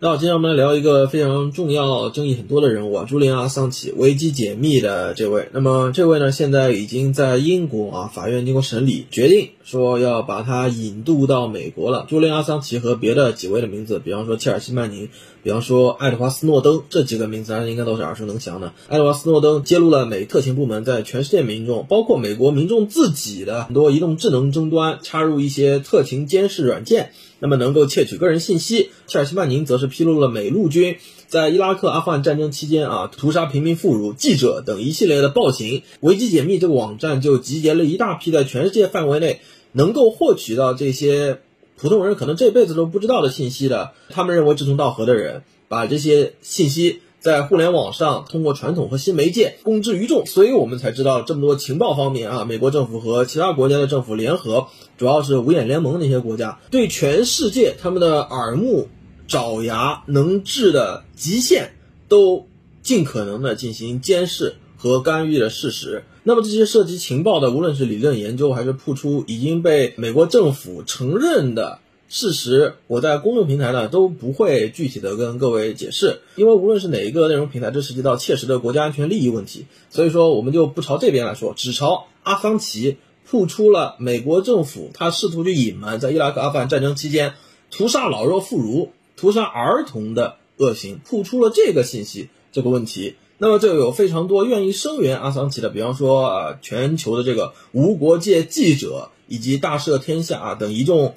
[0.00, 3.92] 好，今天我们来聊一个非常重要、争议很多的人物啊，朱利安·阿桑奇。
[3.98, 12.06] 危机解密的这位，那么这位呢，现在已经在英国啊法院经过审理，决定说要把他引渡到美国了。
[12.08, 15.10] 朱利安·阿桑奇和别的几位的名字，比方说切尔西·曼宁。
[15.44, 18.72] 比方说爱德华·斯诺登，这几个名字大家应该都是耳熟能详的。
[18.88, 27.12] 爱德华·斯诺登揭露了美特勤部门在全世界民众，包括美国民众自己的很多移动智能终端插入一些特勤监视软件。
[27.40, 28.90] 那么能够窃取个人信息。
[29.06, 30.96] 切尔西曼宁则是披露了美陆军
[31.26, 35.82] 在伊拉克、阿富汗战争期间啊屠杀平民妇孺、记者等一系列的暴行。
[36.00, 39.40] 维基解密这个网站就集结了一大批在全世界范围内
[39.72, 41.40] 能够获取到这些
[41.76, 47.00] 普通人可能这辈子都不知道的信息的，他们认为志同道合的人，把这些信息。
[47.20, 54.66] 在互联网上，通过传统和新媒介公之于众，所以我们才知道这么多情报方面啊，美国政府和其他国家的政府联合，
[54.98, 58.88] 主要是五眼联盟那些国家，对全世界他们的耳目、
[59.26, 61.72] 爪牙能治的极限，
[62.08, 62.46] 都
[62.82, 64.56] 尽可能的进行监视
[64.90, 66.04] 和干预的事实。
[66.24, 71.78] 那么这些涉及情报的，无论是理论研究还是铺出已经被美国政府承认的。
[72.06, 82.98] 事实，我在公众平台呢都不会具体的跟各位解释，因为无论是哪一个内容平台，这涉及到切实的国家安全利益问题，所以说我们就不朝这边来说，只朝阿桑奇
[83.28, 87.32] 曝出了美国政府他试图去隐瞒在伊拉克阿富汗战争期间
[87.70, 101.14] 屠杀老弱妇孺、屠杀儿童的恶行，曝出了这个信息这个问题，那么就有非常多愿意声援阿桑奇的，比方说啊全球的这个无国界记者以及大赦天下啊等一众。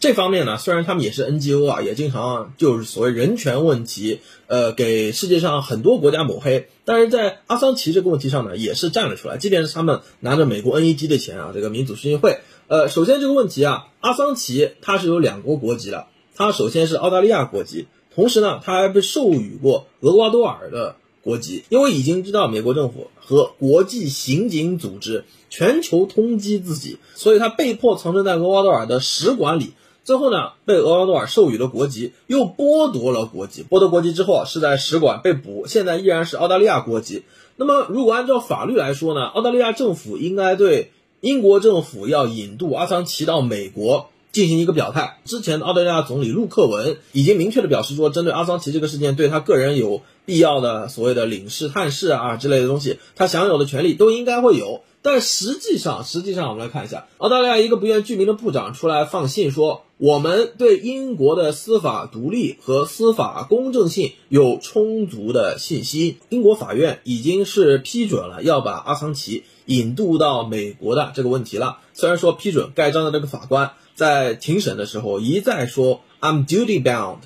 [0.00, 9.38] 这方面呢，虽然他们也是 NGO 啊，也经常就是所谓人权问题，呃，给世界上很多国家抹黑，但是在阿桑奇这个问题上呢，也是站了出来。
[9.38, 29.72] 即便是他们拿着美国 NED 的钱啊，这个民主基金会，呃，首先这个问题啊，阿桑奇他是有两国国籍的，他首先是澳大利亚国籍，同时呢，他还被授予过厄瓜多尔的国籍，因为已经知道美国政府和国际刑警组织全球通缉自己，所以他被迫藏身在厄瓜多尔的使馆里。
[30.04, 33.62] 最后呢，被厄瓜多尔授予了国籍，又剥夺了国籍。
[33.68, 37.24] 剥夺国籍之后，是在使馆被捕，现在依然是澳大利亚国籍。
[37.56, 45.18] 那么，如果按照法律来说呢，澳大利亚政府应该对英国政府要引渡阿桑奇到美国进行一个表态。
[45.24, 54.82] 之前的澳大利亚总理陆克文已经明确的表示说，针对阿桑奇这个事件，对他个人有必要的所谓的领事、探视啊之类的东西，他享有的权利都应该会有。
[55.02, 66.18] 但实际上，实际上我们来看一下，澳大利亚一个不愿具名的部长出来放信说，我们对英国的司法独立和司法公正性有充足的信心。
[66.28, 71.78] 英国法院已经是批准了要把阿桑奇引渡到美国的这个问题了。
[71.94, 77.18] 虽然说批准盖章的这个法官在庭审的时候一再说 I'm duty bound，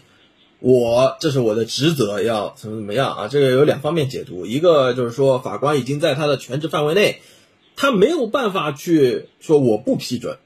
[0.59, 3.29] 我这是我的职责要怎么怎么样啊？
[3.29, 7.21] 这个有两方面解读，一个就是说法官已经在他的全职范围内。
[7.77, 10.39] 他没有办法去说我不批准，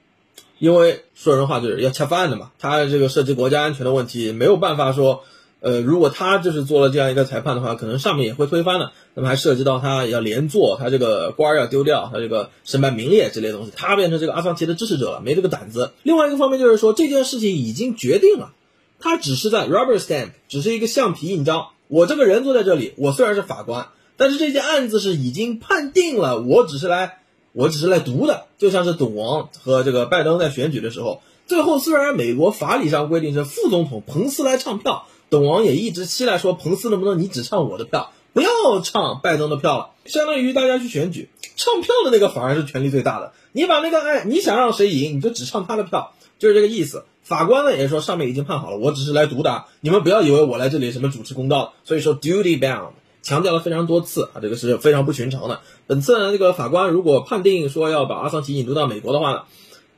[0.59, 2.51] 因为说人话就是要恰饭的嘛。
[2.59, 5.23] 他这个涉及国家安全的问题，没有办法说，
[5.61, 8.93] 呃，如果他就是做了这样一个裁判的话，可能上面也会推翻的。
[9.15, 15.93] 那么还涉及到他要连坐，他这个官儿要丢掉，他这个身败名裂之类东西，他变成这个阿桑奇的支持者了，没这个胆子。
[16.03, 18.53] 另外一个方面就是说，这件事情已经决定了，
[19.01, 21.69] 他只是在 rubber stamp，只是一个橡皮印章。
[21.89, 23.89] 我这个人坐在这里，我虽然是法官。
[24.19, 27.19] 但是这件案子是已经判定了，我只是来，
[27.53, 47.05] 我只是来读的，就像是董王和这个拜登在选举的时候，最后虽然美国法理上规定是副总统彭斯来唱票，董王也一直期待说彭斯能不能你只唱我的票，不要唱拜登的票了，相当于大家去选举，唱票的那个反而是权力最大的，你把那个哎你想让谁赢，你就只唱他的票，就是这个意思。
[47.23, 52.91] 法官呢也说上面已经判好了，我只是来读的，你们不要以为我来这里什么主持公道，所以说 duty bound。
[53.23, 55.59] 强调了非常多次啊，这个是非常不寻常的。
[55.89, 59.43] 本次呢，这个法官如果判定说要把阿桑奇引渡到美国的话呢，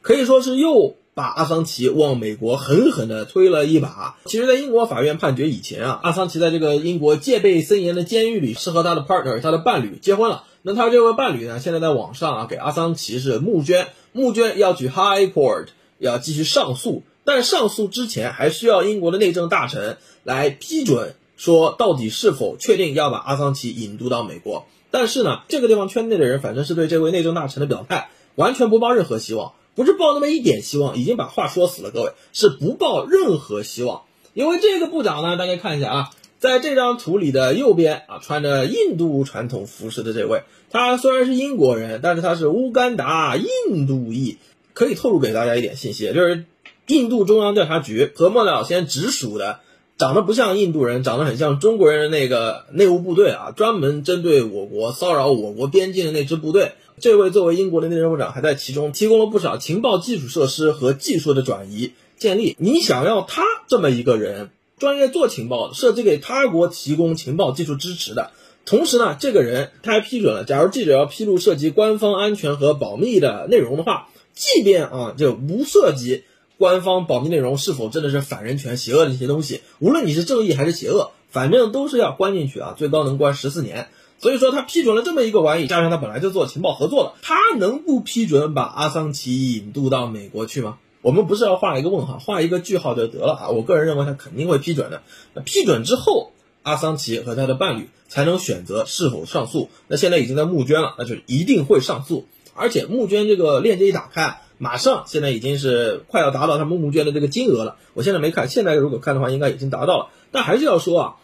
[0.00, 4.16] 可以说是又把阿桑奇往美国狠狠的推了一把。
[4.26, 10.44] 其实，在英国法院判决以前啊，阿桑奇在这个英国戒备森严的监狱里是和他的 partner，他的伴侣结婚了。
[10.62, 15.66] 那他这位伴侣呢，现在在网上啊给阿桑奇是募捐，募捐要去 High Court
[15.98, 21.16] 要继续上诉，但上诉之前还需要英国的内政大臣来批准。
[21.36, 24.66] 说到底是否确定要把阿桑奇引渡到美国？
[24.90, 31.92] 但是呢，这个地方圈内的人反正是对这位内政大臣的表态完全不抱任何希望，不是抱那么一点希望，已经把话说死了。
[31.92, 34.02] 各位是不抱任何希望，
[34.34, 36.10] 因为这个部长呢，大家看一下啊，
[36.40, 40.42] 在这张图里的右边啊，穿着印度传统服饰的这位，
[40.72, 44.38] 他虽然是英国人，但是他是乌干达印度裔。
[44.74, 46.44] 可以透露给大家一点信息，就是
[46.88, 49.60] 印度中央调查局和莫老先直属的。
[49.98, 56.74] 长得不像印度人，长得很像中国人的那个内务部队啊，专门针对我国骚扰我国边境的那支部队。
[57.00, 62.54] 这位作为英国的内政部长，还在其中提供了不少情报基础设施和技术的转移建立。
[62.60, 68.30] 你想要他这么一个人，专业做情报的，设计给他国提供情报技术支持的，
[68.64, 76.22] 同时呢，这个人他还批准了，假如记者要披露涉及官方安全和保密的内容的话，即便啊，这无涉及。
[76.58, 79.62] 官方保密内容是否真的是反人权、邪恶的一些东西？
[79.78, 83.86] 无论你是正义还是邪恶，反正都是要关进去啊，最高能关十四年。
[84.18, 90.78] 所以说他批准了这么一个玩意，加上他本来就做情报合作的，他能不批准把阿桑奇引渡到美国去吗？
[91.00, 93.48] 我们不是要画一个问号，画一个句号就得了啊？
[93.50, 95.02] 我个人认为他肯定会批准的。
[95.34, 96.32] 那批准之后，
[96.64, 99.70] 阿桑奇和他的伴侣才能选择是否上诉。
[99.86, 102.26] 那现在已经在募捐了，那就一定会上诉。
[102.54, 104.40] 而且募捐这个链接一打开。
[104.58, 107.76] 马上，现在已经是快要达到他们募捐的这个金额了。
[107.94, 110.08] 我现在没看，现在如果看的话，应该已经达到了。
[110.30, 111.14] 但还是要说啊，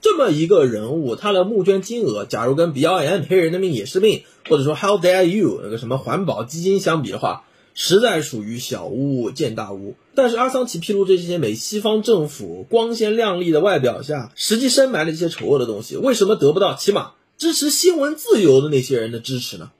[0.00, 7.44] 这么一个人物，他的募捐金额，假如跟 BLM 黑人的命也是命，或者说 How dare you 那个什么环保基金相比的话，
[7.74, 9.94] 实在属于小巫见大巫。
[10.14, 19.70] 但是阿桑奇披露这些美西方政府光鲜亮丽的外表下，实际深埋了一些丑恶的东西，为什么得不到起码支持新闻自由的那些人的支持呢？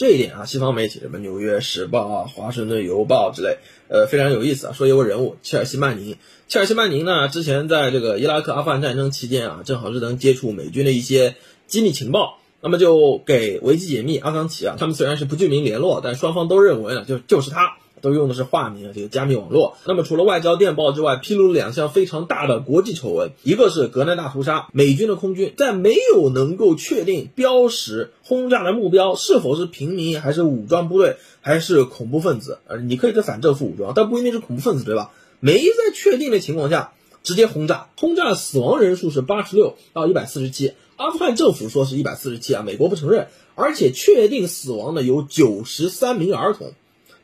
[0.00, 3.58] 这一点啊，西方媒体什么《纽约时报》啊、《华盛顿邮报》之类，
[3.88, 4.72] 呃，非常有意思啊。
[4.72, 6.16] 说有个人物切尔西曼宁，
[6.48, 11.36] 切尔西曼宁呢，之前在这个伊拉克阿富汗战争期间啊，正好是能接触美军的一些
[11.66, 17.76] 机密情报，那么就给维基解密阿桑奇啊，他们虽然是不具名联络，但双方都认为啊，就就是他。
[18.00, 19.76] 都用的是化名，这个加密网络。
[19.86, 35.10] 那么除了外交电报之外，披露了两项非常大的国际丑闻，一个是格南大屠杀，美军的空军在没有能够确定标识轰炸的目标是否是平民，还是武装部队，还是恐怖分子，呃，你可以是反政府武装，但不一定是恐怖分子，对吧？
[35.40, 36.92] 没在确定的情况下
[37.22, 46.72] 直接轰炸，轰炸死亡人数是八十六到一百四十七，阿富汗政府说是一百四十七啊，美国不承认，而且确定死亡的有九十三名儿童。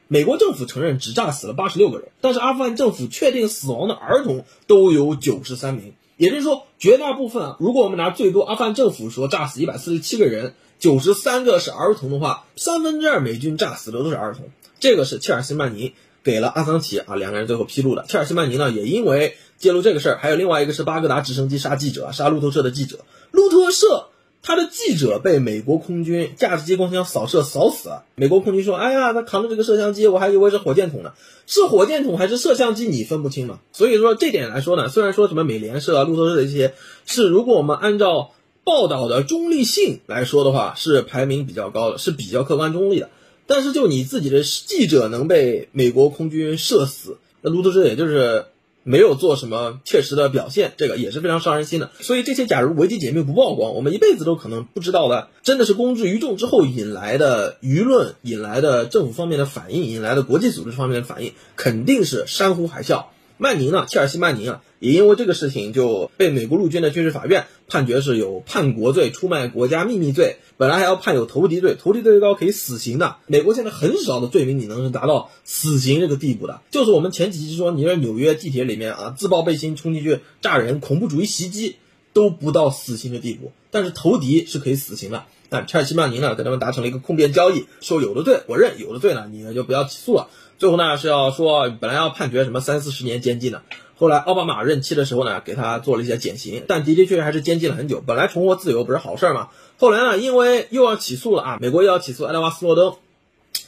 [0.09, 14.49] 美国政府承认只炸死了八十六个人，但是阿富汗政府确定死亡的儿童都有九十三名，也就是说，绝大部分啊，如果我们拿最多阿富汗政府说炸死一百四十七个人，九十三个是儿童的话，三分之二美军炸死的都是儿童。
[14.79, 18.05] 这个是切尔西曼尼给了阿桑奇啊两个人最后披露的。
[18.09, 23.01] 切尔西曼尼呢，也因为揭露这个事儿，还有另外一个是巴格达直升机杀记者，杀路透社的记者，
[23.33, 24.09] 路透社。
[24.47, 28.05] 他的记者被美国空军驾驶激光枪扫射扫死了。
[28.15, 31.15] 美国空军说：“哎呀，他扛着这个摄像机，我还以为是火箭筒呢，
[31.49, 36.75] 是火箭筒还是摄像机，你分不清嘛。”所以说这点来说呢，虽然说什么美联社啊、路透社这些
[37.07, 38.31] 是，如果我们按照
[38.63, 43.11] 报道的中立性来说的话，是排名比较高的，是比较客观中立的。
[43.49, 48.47] 但是就你自己的记者能被美国空军射死，那路透社也就是。
[48.89, 51.91] 没有做什么切实的表现，这个也是非常伤人心的。
[51.99, 63.07] 所以这些假如维基解密不曝光，我们一辈子都可能不知道的，真的是公之于众之后引来的舆论，引来的政府方面的反应，引来的国际组织方面的反应，肯定是山呼海啸。
[63.39, 73.17] 曼宁呢，切尔西曼宁啊，也因为这个事情就被美国陆军的军事法院判决是有叛国罪、出卖国家秘密罪，本来还要判有投敌罪，投敌罪最高可以死刑的。
[73.27, 81.77] 美国现在很少的罪名你能达到死刑这个地步的，就是我们前几期说你在纽约地铁里面啊自爆背心冲进去炸人，恐怖主义袭击
[82.13, 85.25] 都不到死刑的地步，但是投敌是可以死刑的。
[85.49, 90.29] 但切尔西曼宁呢跟他们达成了一个控辩交易，说有的罪我认，有的罪呢你就不要起诉了。
[90.59, 93.63] 最后呢是要说，本来要判决什么三四十年监禁的，
[93.99, 98.03] 后来奥巴马任期的时候呢，给他做了一些减刑，但的的确确还是监禁了很久。
[98.07, 99.49] 本来重获自由不是好事嘛，
[99.79, 102.95] 后来呢，因为又要起诉了啊，美国又要起诉爱德华斯诺登，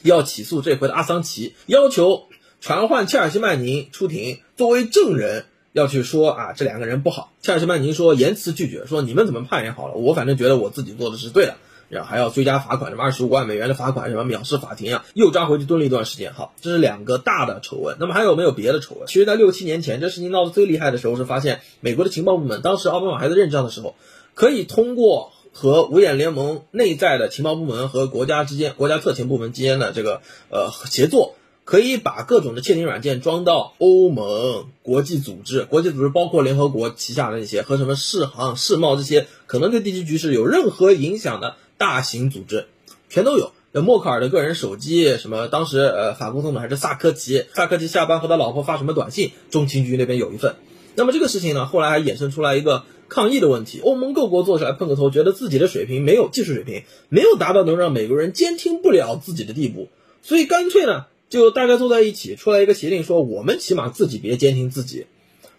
[0.03, 2.27] 要起诉这回的阿桑奇，要求
[2.61, 7.33] 传唤切尔西曼宁出庭作为证人，要去说啊这两个人不好。
[7.41, 11.55] 切尔西曼宁说严词拒绝，说你们怎么判也好了，我反正觉得我自己做的是对的。
[11.89, 16.33] 然后还要追加罚款，什么二十五万美元的罚款，什么藐视法庭啊，又抓回去蹲了一段时间。
[16.33, 17.97] 好，这是两个大的丑闻。
[17.99, 19.07] 那么还有没有别的丑闻？
[19.07, 23.95] 其实，在六七年前，这事情闹得最厉害的时候，是发现美国的情报部门，当时奥巴马还在任上的时候，
[24.35, 31.33] 可以通过和五眼联盟内在的情报部门和国家之间、国家特勤部门之间的这个呃协作，
[31.65, 41.55] 可以把各种的窃听软件装到欧盟、国际组织、国际组织包括联合国旗下的那些和什么世行、世贸这些可能对地区局势有任何影响的。
[41.79, 42.67] 大型组织
[43.09, 50.55] 全都有，有默克尔的个人手机，什么当时呃法国总统还是萨科齐，萨科齐下班和他老婆发什么短信，中情局那边有一份。
[50.95, 59.87] 那么这个事情呢，后来还衍生出来一个抗议的问题，欧盟各国坐下来碰个头，觉得自己的水平没有技术水平，没有达到能让美国人监听不了自己的地步，
[60.21, 65.07] 所以干脆呢就大家坐在一起，出来一个协定，说我们起码自己别监听自己。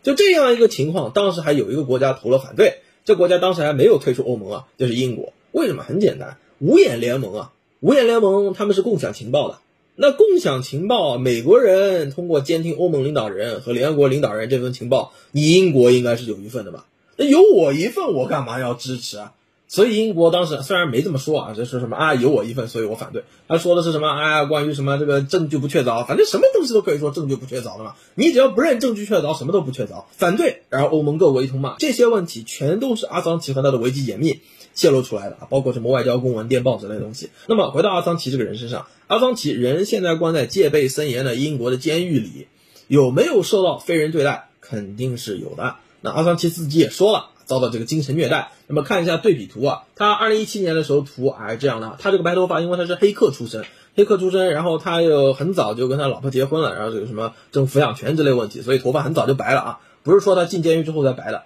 [0.03, 5.33] 就这样一个情况，当时还有一个国家投了反对，这国家当时还没有退出欧盟啊，就是英国。
[5.53, 5.83] 为什么？
[5.83, 9.59] 很简单，五眼联盟啊，五眼联盟他们是共享情报的。
[9.97, 16.87] 那共享情报，美国人通过监听欧盟领导人和联合国领导人这份情报，你英国应该是有一份的吧？
[17.17, 19.33] 那有我一份，我干嘛要支持啊？
[19.69, 23.25] 所以英国当时虽然没这么说啊，就说什么啊有我一份，所以我反对。
[23.47, 24.45] 他说的是什么啊？
[24.47, 27.95] 关于什么这个证据不确凿，反正什么东西都可以说证据不确凿的嘛。
[28.15, 30.05] 你只要不认证据确凿，什么都不确凿。
[30.17, 34.41] 反对，然后欧盟各国一通骂，这些问题全都是阿桑奇和他的维基解密
[34.75, 37.31] 泄露出来的啊，包括什么外交公文、电报之类的东西。
[37.47, 42.47] 那么回到阿桑奇这个人身上，阿桑奇人现在关在戒备森严的英国的监狱里，
[42.89, 44.49] 有没有受到非人对待？
[44.61, 45.77] 肯定是有的。
[46.01, 47.31] 那阿桑奇自己也说了。
[47.51, 48.53] 遭到这个精神虐待。
[48.69, 53.65] 那么看一下对比图啊，他二零一七年的时候图哎这样的，他这个白头发，因为他是黑客出身，
[53.97, 61.43] 黑客出身，然后他又很早就跟他老婆结婚了，然后这个什么争抚养权之类问题，所以头发很早就白了啊，不是说他进监狱之后才白的。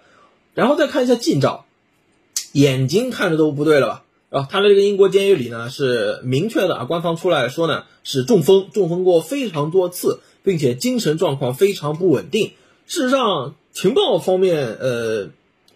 [0.52, 1.64] 然后再看一下近照，
[2.54, 4.04] 眼睛看着都不对了吧？
[4.30, 12.52] 啊，他的这个英国监狱里呢是明确的啊，官方出来说呢是中风，中风过非常多次，并且精神状况非常不稳定。
[12.87, 15.28] 事实上，情报方面，呃。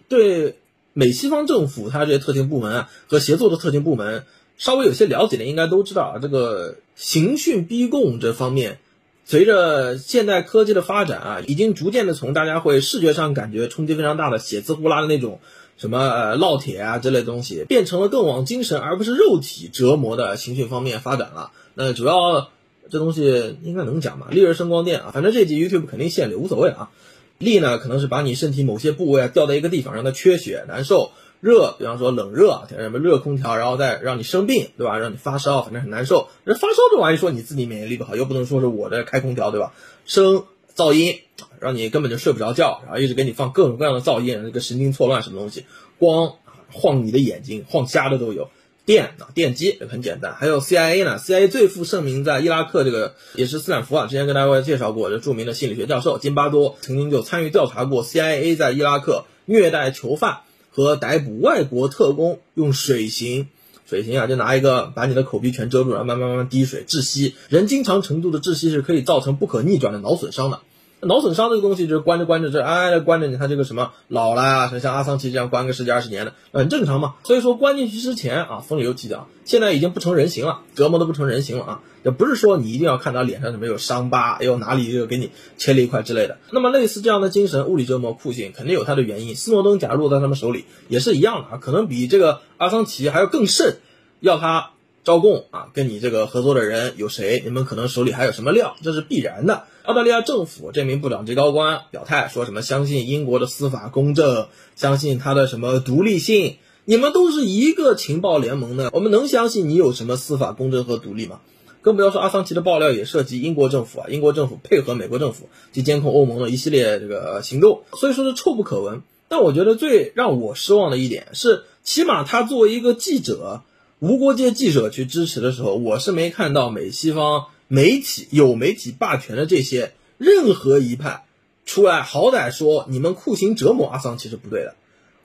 [0.09, 0.57] 对
[0.93, 4.25] 美西方政府，它这些特情部门啊和协作的特情部门
[4.57, 8.79] 稍微有些了解的，应该都知道啊，这个刑讯逼供这方面，
[9.23, 15.39] 随着现代科技的发展啊，已经逐渐的从大家会视觉上感觉冲击非常大的写字呼啦的那种
[15.79, 21.51] 什么呃烙铁啊之类东西，变成了更往精神而不是肉体折磨的刑讯方面发展了。
[21.73, 22.49] 那主要
[22.91, 24.27] 这东西应该能讲吧？
[24.29, 26.91] 利润声光电啊，反正这集 YouTube 肯定限流，无所谓啊。
[27.37, 34.97] 力呢，可能是把你身体某些部位啊吊在一个地方，让它缺血难受；热，比方说冷热，什么热空调，然后再让你生病，对吧？
[34.97, 36.27] 让你发烧，反正很难受。
[36.45, 39.71] 这发烧这玩意说你自己免疫力不好，又不能说是我在开空调，对吧？
[40.05, 40.43] 生
[40.79, 41.19] 噪音，
[41.59, 45.65] 让你根本就睡不着觉，然后一直给你放各种各样的噪音，那个神经错乱什么东西，
[45.97, 46.35] 光
[46.71, 48.49] 晃你的眼睛，晃瞎的都有。
[48.85, 50.33] 电啊，电击也很简单。
[50.33, 54.07] 还有 CIA 呢，CIA 最负盛名在伊拉克，这个也是斯坦福啊。
[54.07, 60.39] 之前跟大家介绍过，这著名的心理学教授金巴多曾经就参与调查过 CIA 在伊拉克虐待囚犯
[60.71, 63.47] 和逮捕外国特工，用水刑，
[63.85, 67.35] 水刑啊，就拿一个把你的口鼻全遮住，然后慢慢慢慢滴水窒息。
[67.49, 70.61] 人经常程度的窒息是可以造成不可逆转的脑损伤的。
[71.01, 77.15] 脑损伤这个东西就是关着关着这哎关着你，他这个什么老了，像阿桑奇这样关个十几二十年的，很正常嘛。
[77.23, 81.81] 所以说关进去之前啊，风里有气的，现在已经不成人形了，折磨的不成人形了啊。
[82.03, 86.37] 也不是说你一定要看他脸上什么有伤疤，哎呦哪里又给你切了一块之类的。
[86.51, 89.35] 那么类似这样的精神物理折磨酷刑，肯定有它的原因。
[89.35, 93.77] 斯诺登假如落在他们手里也是一样的啊，可能比这个阿桑奇还要更甚，
[94.19, 94.71] 要他。
[95.03, 97.41] 招供啊，跟你这个合作的人有谁？
[97.43, 98.75] 你们可能手里还有什么料？
[98.83, 99.63] 这是必然的。
[99.83, 102.61] 澳大利亚政府这名部长级高官表态说什么？
[102.61, 106.57] 相信英国的司法公正，相信他的什么独立性？
[106.85, 111.39] 你们都是一个情报联盟的，我们能相信你有什么司法公正和独立吗？
[111.81, 119.01] 更不要说阿桑奇的爆料也涉及英国政府啊，英国政府配合美国政府去监控欧盟的一系列这个行动，所以说是臭不可闻。
[119.27, 123.61] 但我觉得最让我失望的一点是，起码他作为一个记者。
[123.99, 131.25] 无国界记者去支持的时候，我是没看到美西方媒体有媒体霸权的这些任何一派
[131.65, 134.75] 出来，好歹说你们酷刑折磨阿桑奇是不对的，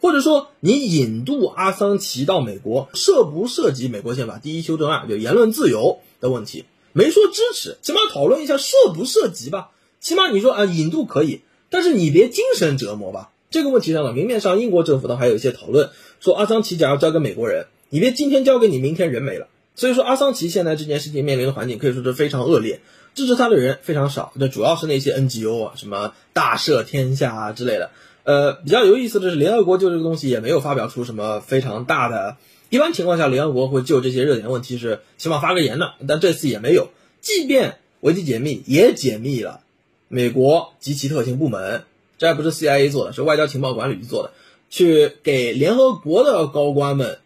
[0.00, 13.30] 或者说你引渡阿桑奇到美国涉不涉及美国宪法第一修正案就言论自由的问题，没说支持，起码讨论一下涉不涉及吧，起码你说啊引渡可以，但是你别精神折磨吧。
[13.50, 17.68] 这个问题上呢，明面上英国政府倒还有一些讨论，说阿桑奇假如交给美国人。
[17.94, 19.46] 你别今天交给你，明天人没了。
[19.76, 22.80] 所以说，阿桑奇现在这件事情面临的环境可以说是非常恶劣，
[23.14, 24.32] 支持他的人非常少。
[24.34, 27.92] 那主要是那些 NGO 啊，什么大赦天下啊之类的。
[28.24, 32.36] 呃，比较有意思的是，联合国就这个东西也没有发表出什么非常大的。
[32.68, 36.88] 一般情况下，联合国会就这些热点问题是起码发个言的，但这次也没有。
[37.20, 39.60] 即便维基解密也解密了，
[40.08, 41.84] 美国及其特情部门，
[42.18, 44.32] 这还不是 CIA 做的，是外交情报管理局做的，
[44.68, 47.18] 去给联合国的高官们。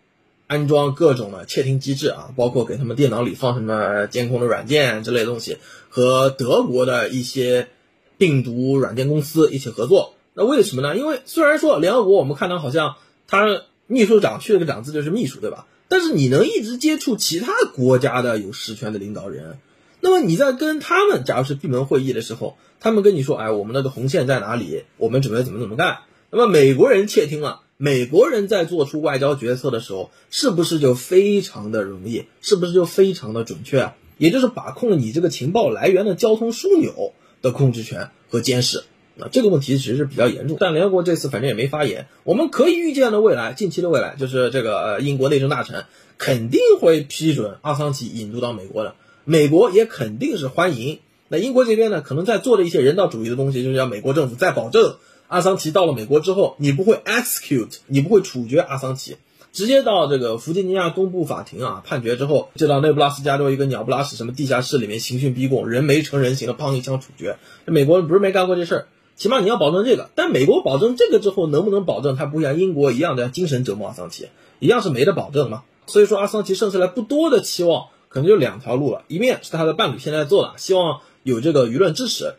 [0.48, 7.68] 安装各种的窃听机制啊，包括给他们电脑里放什么监控的软件之类的东西，和德国的一些
[8.16, 10.14] 病毒软件公司一起合作。
[10.34, 10.96] 那为什么呢？
[10.96, 15.66] 因为虽然说联合国我们看到好像他秘书长去了个长字就是秘书，对吧？
[15.88, 19.58] 但是你能一直接触其他国家的有实权的领导人，
[20.00, 24.84] 那么你在跟他们，假如是闭门会议的时候，他们跟你说，哎，我们那个红线在哪里？
[24.96, 25.98] 我们准备怎么怎么干？
[26.30, 27.60] 那么美国人窃听了。
[27.80, 32.24] 美国人在做出外交决策的时候，是不是就非常的容易？
[32.40, 33.96] 是不是就非常的准确啊？
[34.18, 38.82] 也就是把控你这个情报来源的交通枢纽的控制权和监视。
[39.14, 42.08] 那这个问题其实是比较严重，但联合国这次反正也没发言。
[42.24, 45.84] 我们可以预见的未来，近期的未来，就是这个呃英国内政大臣
[46.18, 50.98] 肯定会批准阿桑奇引渡到美国的，美国也肯定是欢迎。
[51.28, 54.96] 那英国这边呢，可能在做的一些人道主义的东西，就是要美国政府在保证
[55.28, 59.18] 阿桑奇到了美国之后，你不会 execute，你不会处决阿桑奇，
[59.52, 67.36] 直接到这个弗吉尼亚东部法庭啊判决之后，就到内布拉斯加州一个鸟不拉屎什么地下室里面刑讯逼供，人没成人形的，砰一枪处决。
[67.66, 68.88] 美国不是没干过这事儿。
[69.16, 74.28] 起码你要保证这个，但美国保证这个之后，能不能保证他不像英国一样的精神折磨阿桑奇，
[74.60, 75.64] 一样是没得保证嘛？
[75.86, 79.02] 所以说阿桑奇剩下来不多的期望，可能就两条路了。
[79.08, 82.36] 一面是他的伴侣现在做的，希望有这个舆论支持，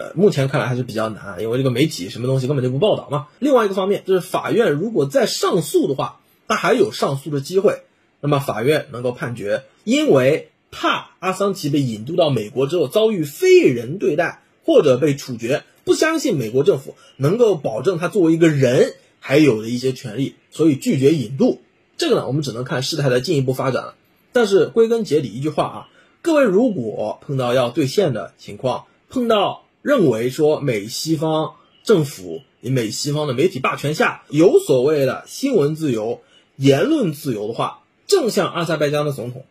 [0.00, 3.28] 呃，目前看来还是比较难，因为这个媒体什么东西根本就不报道嘛。
[3.38, 7.82] 另外一个方面就是法院如果再上诉的话，他还有上诉的机会，
[8.22, 15.64] 那么法院能够判决，因为怕阿桑奇被引渡到美国之后遭遇非人对待或者被处决。
[15.84, 21.60] 不相信美国政府能够保证他作为一个人还有的一些权利，所以拒绝引渡。
[21.98, 23.94] 这个呢，我们只能看事态的进一步发展了。
[24.32, 25.88] 但是归根结底一句话啊，
[26.22, 36.20] 各位如果碰到要兑现的情况，碰到认为说美西方政府、美西方的媒体霸权下有所谓的新闻自由、
[36.56, 39.44] 言论自由的话，正像阿塞拜疆的总统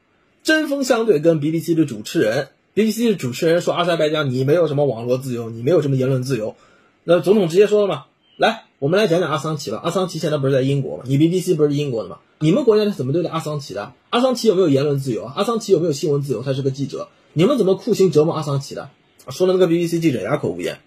[0.43, 2.49] 针锋相对，跟 BBC 的主持人。
[2.75, 6.55] BBC 的主持人说：“阿塞拜疆，你没有什么网络自由，你没有什么言论自由。”
[7.03, 8.05] 那总统直接说了嘛
[8.37, 9.81] ：“来，我们来讲讲阿桑奇吧。
[9.83, 11.03] 阿桑奇现在不是在英国吗？
[11.07, 12.19] 你 BBC 不是英国的吗？
[12.39, 13.91] 你们国家是怎么对待阿桑奇的？
[14.11, 15.25] 阿桑奇有没有言论自由？
[15.25, 16.41] 阿桑奇有没有新闻自由？
[16.43, 18.89] 他是个记者，你们怎么酷刑折磨阿桑奇的？”
[19.31, 20.79] 说的那个 BBC 记者哑口无言。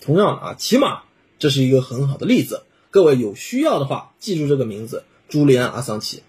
[0.00, 1.02] 同样啊，起码
[1.38, 2.62] 这是一个很好的例子。
[2.90, 6.22] 各位有需要的话，记住这个名字：朱利安·阿桑奇。